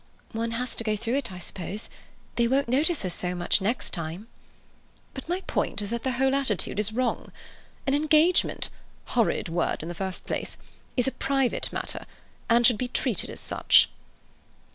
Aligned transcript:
"One 0.31 0.49
has 0.57 0.75
to 0.77 0.83
go 0.83 0.95
through 0.95 1.17
it, 1.17 1.31
I 1.31 1.37
suppose. 1.37 1.87
They 2.35 2.47
won't 2.47 2.67
notice 2.67 3.05
us 3.05 3.13
so 3.13 3.35
much 3.35 3.61
next 3.61 3.93
time." 3.93 4.27
"But 5.13 5.29
my 5.29 5.41
point 5.41 5.79
is 5.79 5.91
that 5.91 6.01
their 6.01 6.13
whole 6.13 6.33
attitude 6.33 6.79
is 6.79 6.91
wrong. 6.91 7.31
An 7.85 7.93
engagement—horrid 7.93 9.47
word 9.47 9.83
in 9.83 9.89
the 9.89 9.93
first 9.93 10.25
place—is 10.25 11.07
a 11.07 11.11
private 11.11 11.71
matter, 11.71 12.07
and 12.49 12.65
should 12.65 12.79
be 12.79 12.87
treated 12.87 13.29
as 13.29 13.39
such." 13.39 13.89